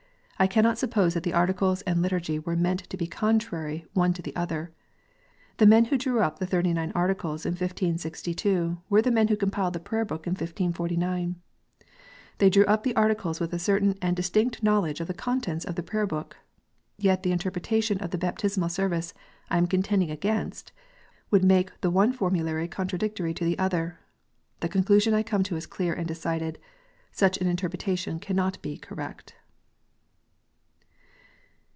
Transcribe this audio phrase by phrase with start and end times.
[0.41, 4.23] I cannot suppose that the Articles and Liturgy were meant to be contrary one to
[4.23, 4.71] the other.
[5.57, 9.37] The men who drew up the Thirty nine Articles in 1562, were the men who
[9.37, 11.35] compiled the Prayer book in 1549.
[12.39, 15.63] They drew up the Articles with a certain and distinct know ledge of the contents
[15.63, 16.37] of the Prayer book.
[16.97, 19.13] Yet the interpreta tion of the Baptismal Service
[19.51, 20.71] I am contending against
[21.29, 23.99] would make the one formulary contradictory to the other.
[24.61, 26.57] The con clusion I come to is clear and decided,
[27.11, 29.35] such an interpretation cannot be correct.